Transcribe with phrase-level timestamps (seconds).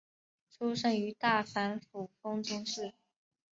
[0.49, 2.95] 出身于大阪府丰中市。